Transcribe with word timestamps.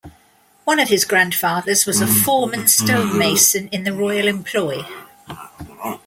One 0.63 0.79
of 0.79 0.89
his 0.89 1.05
grandfathers 1.05 1.85
was 1.85 2.01
a 2.01 2.07
foreman 2.07 2.67
stonemason 2.67 3.67
in 3.71 3.83
the 3.83 3.93
royal 3.93 4.27
employ. 4.27 4.83